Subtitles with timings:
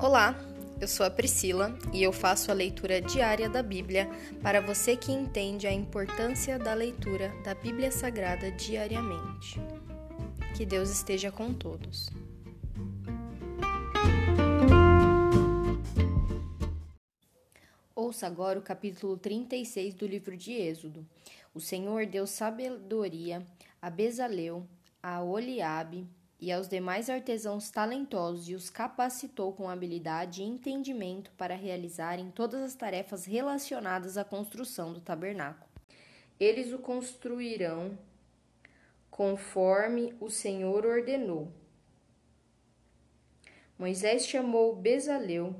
[0.00, 0.38] Olá,
[0.80, 4.08] eu sou a Priscila e eu faço a leitura diária da Bíblia
[4.40, 9.60] para você que entende a importância da leitura da Bíblia Sagrada diariamente.
[10.56, 12.08] Que Deus esteja com todos.
[17.92, 21.04] Ouça agora o capítulo 36 do livro de Êxodo.
[21.52, 23.44] O Senhor deu sabedoria
[23.82, 24.64] a Bezaleu,
[25.02, 26.06] a Oliabe,
[26.40, 32.62] e aos demais artesãos talentosos e os capacitou com habilidade e entendimento para realizarem todas
[32.62, 35.68] as tarefas relacionadas à construção do tabernáculo.
[36.38, 37.98] Eles o construirão
[39.10, 41.52] conforme o Senhor ordenou.
[43.76, 45.56] Moisés chamou Bezaleu,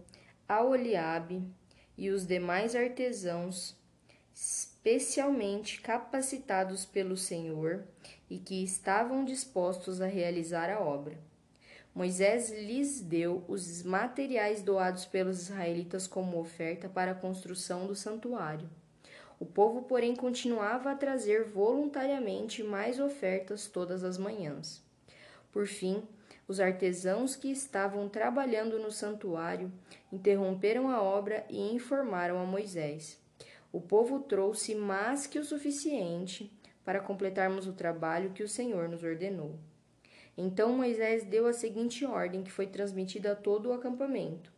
[0.49, 1.43] Aoliabe
[1.97, 3.77] e os demais artesãos
[4.89, 7.85] especialmente capacitados pelo Senhor
[8.31, 11.19] e que estavam dispostos a realizar a obra.
[11.95, 18.69] Moisés lhes deu os materiais doados pelos israelitas como oferta para a construção do santuário.
[19.39, 24.83] O povo, porém, continuava a trazer voluntariamente mais ofertas todas as manhãs.
[25.53, 26.03] Por fim,
[26.47, 29.71] os artesãos que estavam trabalhando no santuário
[30.11, 33.28] interromperam a obra e informaram a Moisés.
[33.71, 36.51] O povo trouxe mais que o suficiente
[36.85, 39.59] para completarmos o trabalho que o Senhor nos ordenou.
[40.37, 44.51] Então Moisés deu a seguinte ordem que foi transmitida a todo o acampamento: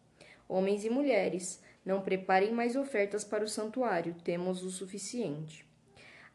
[0.48, 5.66] Homens e mulheres, não preparem mais ofertas para o santuário, temos o suficiente.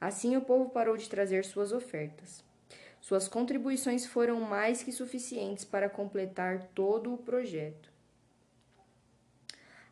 [0.01, 2.43] Assim o povo parou de trazer suas ofertas.
[2.99, 7.93] Suas contribuições foram mais que suficientes para completar todo o projeto.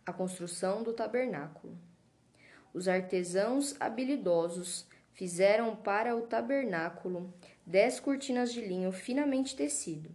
[0.06, 1.78] A construção do tabernáculo.
[2.74, 7.32] Os artesãos habilidosos fizeram para o tabernáculo
[7.66, 10.10] dez cortinas de linho finamente tecido.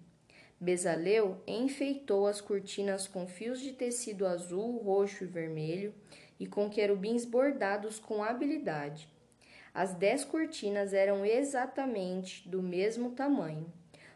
[0.61, 5.95] Bezaleu enfeitou as cortinas com fios de tecido azul, roxo e vermelho
[6.41, 9.09] e com querubins bordados com habilidade.
[9.73, 13.73] As dez cortinas eram exatamente do mesmo tamanho,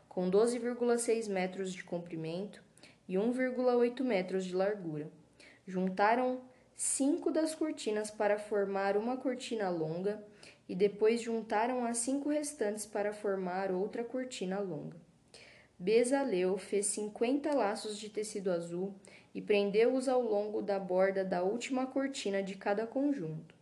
[0.08, 2.60] com 12,6 metros de comprimento
[3.08, 5.08] e 1,8 metros de largura.
[5.64, 6.40] Juntaram
[6.82, 10.20] cinco das cortinas para formar uma cortina longa
[10.68, 14.96] e depois juntaram as cinco restantes para formar outra cortina longa.
[15.78, 18.92] Bezaleu fez cinquenta laços de tecido azul
[19.32, 23.54] e prendeu-os ao longo da borda da última cortina de cada conjunto.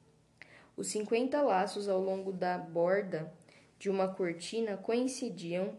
[0.75, 3.31] Os cinquenta laços ao longo da borda
[3.79, 5.75] de uma cortina coincidiam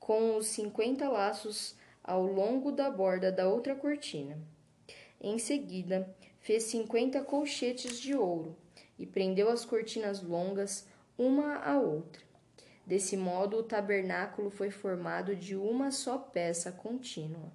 [0.00, 4.38] com os cinquenta laços ao longo da borda da outra cortina.
[5.20, 6.14] Em seguida,
[6.46, 8.54] fez cinquenta colchetes de ouro
[8.96, 10.86] e prendeu as cortinas longas
[11.18, 12.22] uma à outra.
[12.86, 17.50] Desse modo, o tabernáculo foi formado de uma só peça contínua.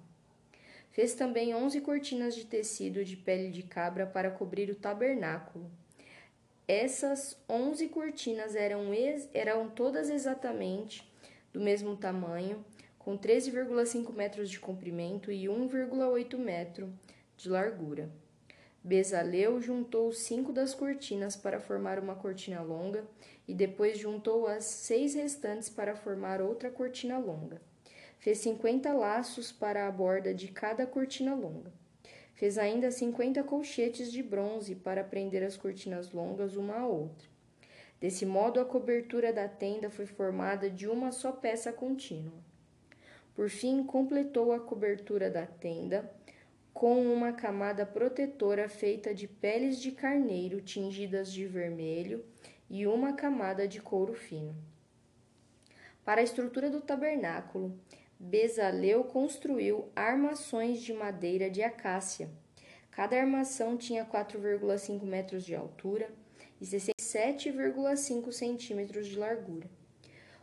[0.90, 5.70] Fez também onze cortinas de tecido de pele de cabra para cobrir o tabernáculo.
[6.68, 8.90] Essas onze cortinas eram,
[9.32, 11.10] eram todas exatamente
[11.50, 12.62] do mesmo tamanho,
[12.98, 16.92] com 13,5 metros de comprimento e 1,8 metro
[17.38, 18.10] de largura.
[18.84, 23.04] Bezaleu juntou cinco das cortinas para formar uma cortina longa
[23.46, 27.62] e depois juntou as seis restantes para formar outra cortina longa.
[28.18, 31.72] Fez cinquenta laços para a borda de cada cortina longa.
[32.34, 37.28] Fez ainda cinquenta colchetes de bronze para prender as cortinas longas uma à outra.
[38.00, 42.34] Desse modo, a cobertura da tenda foi formada de uma só peça contínua.
[43.32, 46.10] Por fim, completou a cobertura da tenda
[46.72, 52.24] com uma camada protetora feita de peles de carneiro tingidas de vermelho
[52.68, 54.56] e uma camada de couro fino.
[56.04, 57.78] Para a estrutura do tabernáculo,
[58.18, 62.30] Bezaleu construiu armações de madeira de acácia.
[62.90, 66.10] Cada armação tinha 4,5 metros de altura
[66.60, 69.68] e 67,5 centímetros de largura,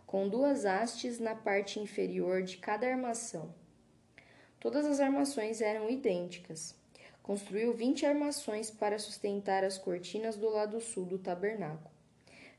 [0.06, 3.54] com duas hastes na parte inferior de cada armação.
[4.60, 6.76] Todas as armações eram idênticas.
[7.24, 11.92] Construiu vinte armações para sustentar as cortinas do lado sul do tabernáculo.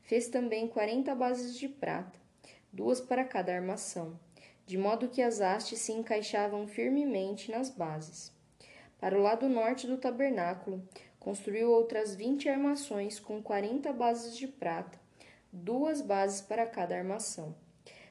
[0.01, 2.19] Fez também quarenta bases de prata,
[2.71, 4.19] duas para cada armação,
[4.65, 8.33] de modo que as hastes se encaixavam firmemente nas bases.
[8.99, 10.81] Para o lado norte do tabernáculo,
[11.19, 14.99] construiu outras vinte armações com quarenta bases de prata,
[15.51, 17.55] duas bases para cada armação.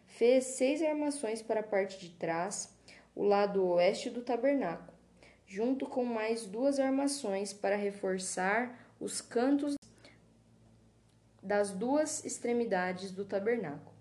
[0.06, 2.76] Fez seis armações para a parte de trás,
[3.20, 4.96] o lado oeste do tabernáculo,
[5.46, 9.75] junto com mais duas armações para reforçar os cantos
[11.43, 13.94] das duas extremidades do tabernáculo.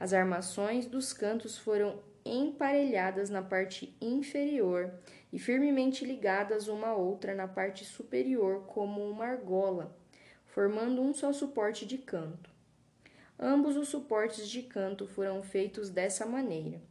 [0.00, 4.92] As armações dos cantos foram emparelhadas na parte inferior
[5.32, 9.96] e firmemente ligadas uma à outra na parte superior, como uma argola,
[10.46, 12.50] formando um só suporte de canto.
[13.38, 16.90] Ambos os suportes de canto foram feitos dessa maneira.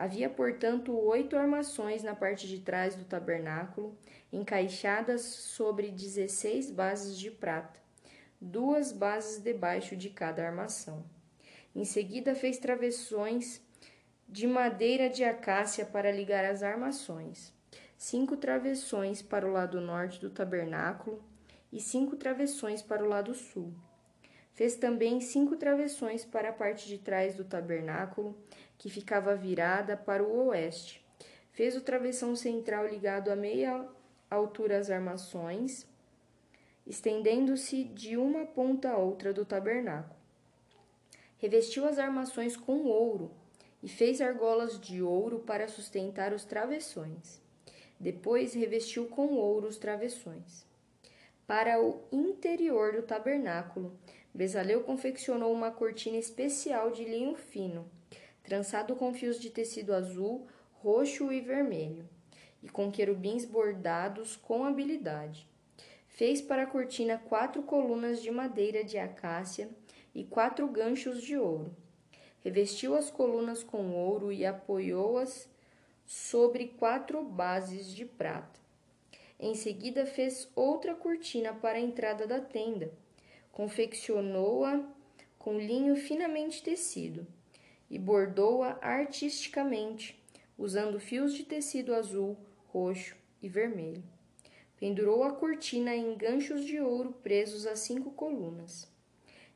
[0.00, 3.94] Havia, portanto, oito armações na parte de trás do tabernáculo,
[4.32, 7.78] encaixadas sobre dezesseis bases de prata,
[8.40, 11.04] duas bases debaixo de cada armação.
[11.76, 13.60] Em seguida, fez travessões
[14.26, 17.52] de madeira de acácia para ligar as armações,
[17.98, 21.22] cinco travessões para o lado norte do tabernáculo
[21.70, 23.74] e cinco travessões para o lado sul.
[24.54, 28.36] Fez também cinco travessões para a parte de trás do tabernáculo
[28.80, 31.04] que ficava virada para o oeste.
[31.52, 33.86] Fez o travessão central ligado a meia
[34.30, 35.86] altura às armações,
[36.86, 40.18] estendendo-se de uma ponta a outra do tabernáculo.
[41.36, 43.30] Revestiu as armações com ouro
[43.82, 47.38] e fez argolas de ouro para sustentar os travessões.
[47.98, 50.64] Depois revestiu com ouro os travessões.
[51.46, 53.94] Para o interior do tabernáculo,
[54.32, 57.86] Bezaleu confeccionou uma cortina especial de linho fino
[58.42, 60.46] trançado com fios de tecido azul,
[60.82, 62.08] roxo e vermelho,
[62.62, 65.48] e com querubins bordados com habilidade.
[66.08, 69.70] Fez para a cortina quatro colunas de madeira de acácia
[70.14, 71.74] e quatro ganchos de ouro.
[72.40, 75.48] Revestiu as colunas com ouro e apoiou-as
[76.06, 78.58] sobre quatro bases de prata.
[79.38, 82.92] Em seguida, fez outra cortina para a entrada da tenda.
[83.52, 84.84] Confeccionou-a
[85.38, 87.26] com linho finamente tecido
[87.90, 90.16] e bordou-a artisticamente,
[90.56, 92.36] usando fios de tecido azul,
[92.68, 94.04] roxo e vermelho.
[94.78, 98.88] Pendurou a cortina em ganchos de ouro presos a cinco colunas.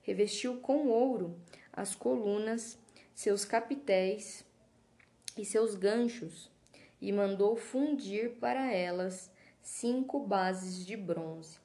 [0.02, 1.38] Revestiu com ouro
[1.72, 2.78] as colunas,
[3.14, 4.44] seus capitéis
[5.36, 6.50] e seus ganchos,
[7.00, 9.30] e mandou fundir para elas
[9.62, 11.58] cinco bases de bronze.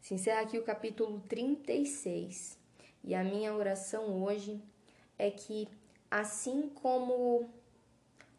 [0.00, 2.59] Se encerra aqui o capítulo 36.
[3.02, 4.62] E a minha oração hoje
[5.18, 5.68] é que,
[6.10, 7.50] assim como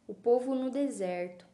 [0.07, 1.45] o povo no deserto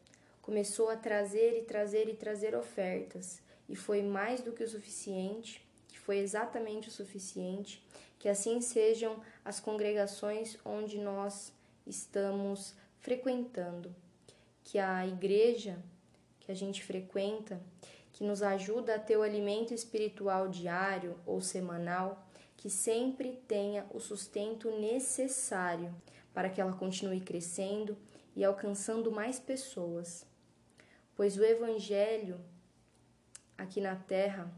[0.42, 5.62] começou a trazer e trazer e trazer ofertas, e foi mais do que o suficiente,
[5.88, 7.86] que foi exatamente o suficiente,
[8.18, 11.52] que assim sejam as congregações onde nós
[11.86, 13.94] estamos frequentando,
[14.64, 15.78] que a igreja
[16.40, 17.60] que a gente frequenta,
[18.12, 22.26] que nos ajuda a ter o alimento espiritual diário ou semanal,
[22.58, 25.94] que sempre tenha o sustento necessário
[26.34, 27.96] para que ela continue crescendo
[28.34, 30.26] e alcançando mais pessoas.
[31.14, 32.40] Pois o evangelho
[33.56, 34.52] aqui na terra,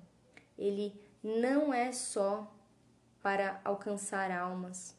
[0.58, 2.50] ele não é só
[3.22, 4.96] para alcançar almas,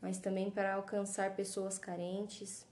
[0.00, 2.64] mas também para alcançar pessoas carentes,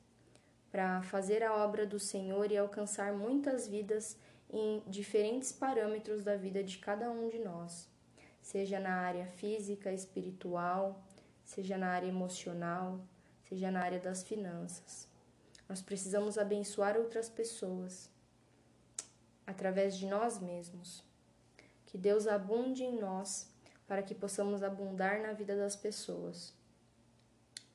[0.70, 4.16] para fazer a obra do Senhor e alcançar muitas vidas
[4.48, 7.91] em diferentes parâmetros da vida de cada um de nós
[8.42, 11.02] seja na área física, espiritual,
[11.44, 13.00] seja na área emocional,
[13.48, 15.08] seja na área das finanças.
[15.68, 18.10] Nós precisamos abençoar outras pessoas
[19.46, 21.02] através de nós mesmos.
[21.86, 23.48] Que Deus abunde em nós
[23.86, 26.54] para que possamos abundar na vida das pessoas.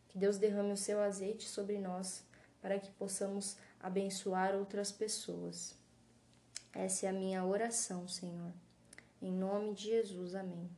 [0.09, 2.23] Que Deus derrame o seu azeite sobre nós
[2.61, 5.75] para que possamos abençoar outras pessoas.
[6.73, 8.51] Essa é a minha oração, Senhor.
[9.19, 10.69] Em nome de Jesus, amém.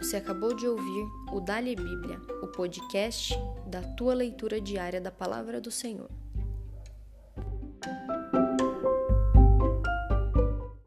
[0.00, 3.34] Você acabou de ouvir o Dali Bíblia, o podcast
[3.66, 6.08] da tua leitura diária da palavra do Senhor.